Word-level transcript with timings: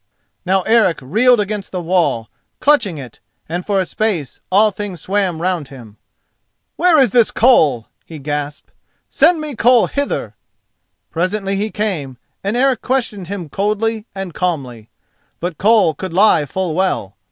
Now 0.47 0.63
Eric 0.63 0.97
reeled 0.99 1.39
against 1.39 1.71
the 1.71 1.79
wall, 1.79 2.27
clutching 2.59 2.97
it, 2.97 3.19
and 3.47 3.63
for 3.63 3.79
a 3.79 3.85
space 3.85 4.39
all 4.51 4.71
things 4.71 4.99
swam 5.01 5.43
round 5.43 5.67
him. 5.67 5.97
"Where 6.75 6.97
is 6.97 7.11
this 7.11 7.29
Koll?" 7.29 7.85
he 8.03 8.17
gasped. 8.17 8.71
"Send 9.11 9.39
me 9.39 9.55
Koll 9.55 9.85
hither." 9.85 10.33
Presently 11.11 11.55
he 11.55 11.69
came, 11.69 12.17
and 12.43 12.57
Eric 12.57 12.81
questioned 12.81 13.27
him 13.27 13.47
coldly 13.47 14.07
and 14.15 14.33
calmly. 14.33 14.89
But 15.39 15.59
Koll 15.59 15.93
could 15.93 16.13
lie 16.13 16.47
full 16.47 16.73
well. 16.73 17.15